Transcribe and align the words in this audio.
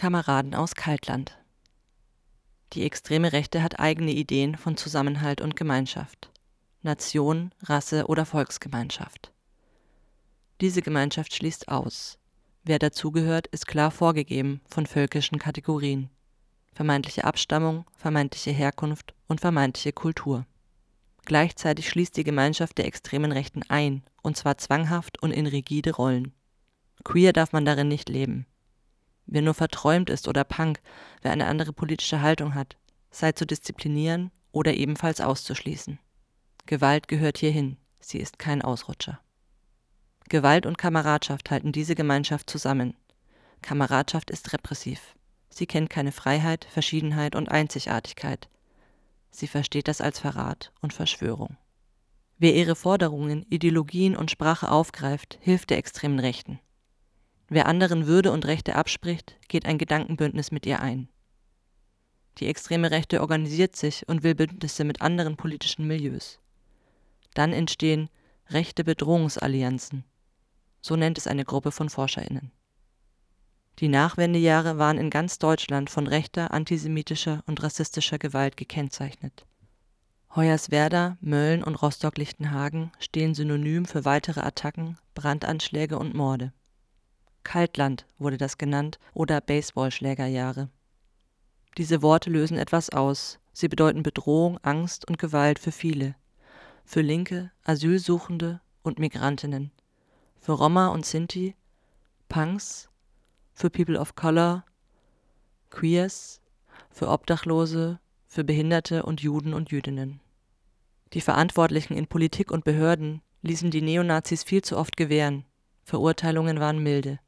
Kameraden 0.00 0.54
aus 0.54 0.76
Kaltland. 0.76 1.36
Die 2.72 2.84
extreme 2.84 3.34
Rechte 3.34 3.62
hat 3.62 3.80
eigene 3.80 4.12
Ideen 4.12 4.56
von 4.56 4.78
Zusammenhalt 4.78 5.42
und 5.42 5.56
Gemeinschaft. 5.56 6.30
Nation, 6.80 7.52
Rasse 7.64 8.06
oder 8.06 8.24
Volksgemeinschaft. 8.24 9.30
Diese 10.62 10.80
Gemeinschaft 10.80 11.34
schließt 11.34 11.68
aus. 11.68 12.16
Wer 12.64 12.78
dazugehört, 12.78 13.48
ist 13.48 13.66
klar 13.66 13.90
vorgegeben 13.90 14.62
von 14.66 14.86
völkischen 14.86 15.38
Kategorien. 15.38 16.08
Vermeintliche 16.72 17.24
Abstammung, 17.24 17.84
vermeintliche 17.94 18.52
Herkunft 18.52 19.12
und 19.28 19.42
vermeintliche 19.42 19.92
Kultur. 19.92 20.46
Gleichzeitig 21.26 21.90
schließt 21.90 22.16
die 22.16 22.24
Gemeinschaft 22.24 22.78
der 22.78 22.86
extremen 22.86 23.32
Rechten 23.32 23.64
ein, 23.68 24.02
und 24.22 24.38
zwar 24.38 24.56
zwanghaft 24.56 25.22
und 25.22 25.32
in 25.32 25.46
rigide 25.46 25.94
Rollen. 25.94 26.32
Queer 27.04 27.34
darf 27.34 27.52
man 27.52 27.66
darin 27.66 27.88
nicht 27.88 28.08
leben. 28.08 28.46
Wer 29.32 29.42
nur 29.42 29.54
verträumt 29.54 30.10
ist 30.10 30.26
oder 30.26 30.42
Punk, 30.42 30.80
wer 31.22 31.30
eine 31.30 31.46
andere 31.46 31.72
politische 31.72 32.20
Haltung 32.20 32.56
hat, 32.56 32.76
sei 33.12 33.30
zu 33.30 33.46
disziplinieren 33.46 34.32
oder 34.50 34.74
ebenfalls 34.74 35.20
auszuschließen. 35.20 36.00
Gewalt 36.66 37.06
gehört 37.06 37.38
hierhin, 37.38 37.76
sie 38.00 38.18
ist 38.18 38.40
kein 38.40 38.60
Ausrutscher. 38.60 39.20
Gewalt 40.28 40.66
und 40.66 40.78
Kameradschaft 40.78 41.48
halten 41.52 41.70
diese 41.70 41.94
Gemeinschaft 41.94 42.50
zusammen. 42.50 42.96
Kameradschaft 43.62 44.30
ist 44.30 44.52
repressiv. 44.52 45.14
Sie 45.48 45.66
kennt 45.66 45.90
keine 45.90 46.10
Freiheit, 46.10 46.64
Verschiedenheit 46.64 47.36
und 47.36 47.48
Einzigartigkeit. 47.50 48.48
Sie 49.30 49.46
versteht 49.46 49.86
das 49.86 50.00
als 50.00 50.18
Verrat 50.18 50.72
und 50.80 50.92
Verschwörung. 50.92 51.56
Wer 52.38 52.56
ihre 52.56 52.74
Forderungen, 52.74 53.46
Ideologien 53.48 54.16
und 54.16 54.32
Sprache 54.32 54.72
aufgreift, 54.72 55.38
hilft 55.40 55.70
der 55.70 55.78
extremen 55.78 56.18
Rechten. 56.18 56.58
Wer 57.52 57.66
anderen 57.66 58.06
Würde 58.06 58.30
und 58.30 58.46
Rechte 58.46 58.76
abspricht, 58.76 59.36
geht 59.48 59.66
ein 59.66 59.76
Gedankenbündnis 59.76 60.52
mit 60.52 60.66
ihr 60.66 60.80
ein. 60.80 61.08
Die 62.38 62.46
extreme 62.46 62.92
Rechte 62.92 63.20
organisiert 63.20 63.74
sich 63.74 64.08
und 64.08 64.22
will 64.22 64.36
Bündnisse 64.36 64.84
mit 64.84 65.02
anderen 65.02 65.36
politischen 65.36 65.84
Milieus. 65.84 66.38
Dann 67.34 67.52
entstehen 67.52 68.08
rechte 68.50 68.84
Bedrohungsallianzen. 68.84 70.04
So 70.80 70.94
nennt 70.94 71.18
es 71.18 71.26
eine 71.26 71.44
Gruppe 71.44 71.72
von 71.72 71.90
Forscherinnen. 71.90 72.52
Die 73.80 73.88
Nachwendejahre 73.88 74.78
waren 74.78 74.98
in 74.98 75.10
ganz 75.10 75.40
Deutschland 75.40 75.90
von 75.90 76.06
rechter, 76.06 76.52
antisemitischer 76.52 77.42
und 77.46 77.60
rassistischer 77.64 78.20
Gewalt 78.20 78.56
gekennzeichnet. 78.56 79.44
Hoyerswerda, 80.36 81.18
Mölln 81.20 81.64
und 81.64 81.82
Rostock-Lichtenhagen 81.82 82.92
stehen 83.00 83.34
synonym 83.34 83.86
für 83.86 84.04
weitere 84.04 84.40
Attacken, 84.40 84.98
Brandanschläge 85.14 85.98
und 85.98 86.14
Morde. 86.14 86.52
Kaltland 87.44 88.06
wurde 88.18 88.36
das 88.36 88.58
genannt 88.58 88.98
oder 89.14 89.40
Baseballschlägerjahre. 89.40 90.68
Diese 91.78 92.02
Worte 92.02 92.30
lösen 92.30 92.58
etwas 92.58 92.90
aus. 92.90 93.38
Sie 93.52 93.68
bedeuten 93.68 94.02
Bedrohung, 94.02 94.58
Angst 94.62 95.08
und 95.08 95.18
Gewalt 95.18 95.58
für 95.58 95.72
viele. 95.72 96.14
Für 96.84 97.00
Linke, 97.00 97.50
Asylsuchende 97.64 98.60
und 98.82 98.98
Migrantinnen. 98.98 99.70
Für 100.36 100.52
Roma 100.52 100.88
und 100.88 101.06
Sinti, 101.06 101.54
Punks, 102.28 102.88
für 103.52 103.70
People 103.70 103.98
of 103.98 104.14
Color, 104.14 104.64
Queers, 105.70 106.40
für 106.90 107.08
Obdachlose, 107.08 108.00
für 108.26 108.44
Behinderte 108.44 109.02
und 109.02 109.20
Juden 109.20 109.54
und 109.54 109.70
Jüdinnen. 109.70 110.20
Die 111.12 111.20
Verantwortlichen 111.20 111.94
in 111.94 112.06
Politik 112.06 112.50
und 112.50 112.64
Behörden 112.64 113.22
ließen 113.42 113.70
die 113.70 113.82
Neonazis 113.82 114.44
viel 114.44 114.62
zu 114.62 114.76
oft 114.76 114.96
gewähren. 114.96 115.44
Verurteilungen 115.82 116.60
waren 116.60 116.82
milde. 116.82 117.18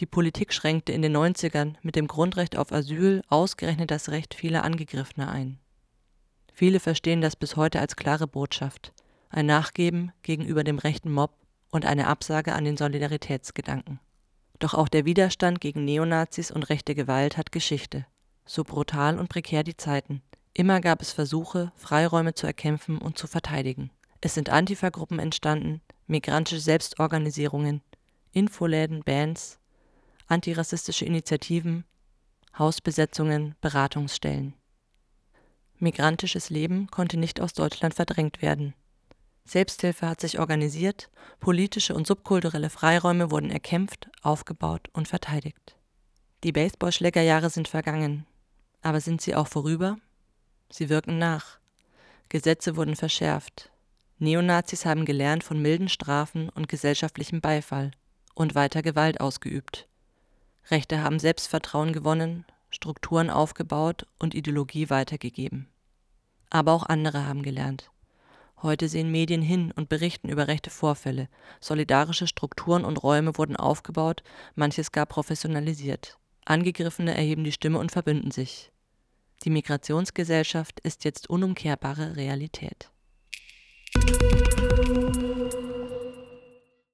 Die 0.00 0.06
Politik 0.06 0.52
schränkte 0.52 0.92
in 0.92 1.02
den 1.02 1.16
90ern 1.16 1.74
mit 1.82 1.94
dem 1.94 2.08
Grundrecht 2.08 2.56
auf 2.56 2.72
Asyl 2.72 3.22
ausgerechnet 3.28 3.90
das 3.90 4.08
Recht 4.08 4.34
vieler 4.34 4.64
Angegriffener 4.64 5.30
ein. 5.30 5.58
Viele 6.52 6.80
verstehen 6.80 7.20
das 7.20 7.36
bis 7.36 7.56
heute 7.56 7.80
als 7.80 7.94
klare 7.94 8.26
Botschaft, 8.26 8.92
ein 9.30 9.46
Nachgeben 9.46 10.12
gegenüber 10.22 10.64
dem 10.64 10.78
rechten 10.78 11.12
Mob 11.12 11.32
und 11.70 11.84
eine 11.84 12.08
Absage 12.08 12.54
an 12.54 12.64
den 12.64 12.76
Solidaritätsgedanken. 12.76 14.00
Doch 14.58 14.74
auch 14.74 14.88
der 14.88 15.04
Widerstand 15.04 15.60
gegen 15.60 15.84
Neonazis 15.84 16.50
und 16.50 16.64
rechte 16.64 16.94
Gewalt 16.94 17.36
hat 17.36 17.52
Geschichte. 17.52 18.06
So 18.46 18.62
brutal 18.64 19.18
und 19.18 19.28
prekär 19.28 19.64
die 19.64 19.76
Zeiten. 19.76 20.22
Immer 20.52 20.80
gab 20.80 21.02
es 21.02 21.12
Versuche, 21.12 21.72
Freiräume 21.76 22.34
zu 22.34 22.46
erkämpfen 22.46 22.98
und 22.98 23.18
zu 23.18 23.26
verteidigen. 23.26 23.90
Es 24.20 24.34
sind 24.34 24.50
Antifa-Gruppen 24.50 25.18
entstanden, 25.18 25.80
migrantische 26.06 26.60
Selbstorganisierungen, 26.60 27.82
Infoläden, 28.32 29.02
Bands, 29.02 29.58
antirassistische 30.26 31.04
Initiativen, 31.04 31.84
Hausbesetzungen, 32.58 33.54
Beratungsstellen. 33.60 34.54
Migrantisches 35.78 36.50
Leben 36.50 36.86
konnte 36.88 37.16
nicht 37.16 37.40
aus 37.40 37.52
Deutschland 37.52 37.94
verdrängt 37.94 38.42
werden. 38.42 38.74
Selbsthilfe 39.44 40.08
hat 40.08 40.20
sich 40.20 40.38
organisiert, 40.38 41.10
politische 41.40 41.94
und 41.94 42.06
subkulturelle 42.06 42.70
Freiräume 42.70 43.30
wurden 43.30 43.50
erkämpft, 43.50 44.08
aufgebaut 44.22 44.88
und 44.92 45.08
verteidigt. 45.08 45.76
Die 46.44 46.52
Baseballschlägerjahre 46.52 47.50
sind 47.50 47.68
vergangen, 47.68 48.26
aber 48.82 49.00
sind 49.00 49.20
sie 49.20 49.34
auch 49.34 49.48
vorüber? 49.48 49.98
Sie 50.70 50.88
wirken 50.88 51.18
nach. 51.18 51.58
Gesetze 52.28 52.76
wurden 52.76 52.96
verschärft. 52.96 53.70
Neonazis 54.18 54.86
haben 54.86 55.04
gelernt 55.04 55.44
von 55.44 55.60
milden 55.60 55.88
Strafen 55.88 56.48
und 56.48 56.68
gesellschaftlichem 56.68 57.40
Beifall 57.40 57.90
und 58.34 58.54
weiter 58.54 58.82
Gewalt 58.82 59.20
ausgeübt. 59.20 59.88
Rechte 60.70 61.02
haben 61.02 61.18
Selbstvertrauen 61.18 61.92
gewonnen, 61.92 62.44
Strukturen 62.70 63.30
aufgebaut 63.30 64.06
und 64.18 64.34
Ideologie 64.34 64.90
weitergegeben. 64.90 65.68
Aber 66.50 66.72
auch 66.72 66.84
andere 66.84 67.26
haben 67.26 67.42
gelernt. 67.42 67.90
Heute 68.62 68.88
sehen 68.88 69.10
Medien 69.10 69.42
hin 69.42 69.72
und 69.76 69.88
berichten 69.88 70.28
über 70.28 70.48
rechte 70.48 70.70
Vorfälle. 70.70 71.28
Solidarische 71.60 72.26
Strukturen 72.26 72.84
und 72.84 73.02
Räume 73.02 73.36
wurden 73.36 73.56
aufgebaut, 73.56 74.22
manches 74.54 74.90
gar 74.90 75.06
professionalisiert. 75.06 76.18
Angegriffene 76.46 77.14
erheben 77.14 77.44
die 77.44 77.52
Stimme 77.52 77.78
und 77.78 77.92
verbünden 77.92 78.30
sich. 78.30 78.72
Die 79.44 79.50
Migrationsgesellschaft 79.50 80.80
ist 80.80 81.04
jetzt 81.04 81.28
unumkehrbare 81.28 82.16
Realität. 82.16 82.90
Musik 83.96 84.53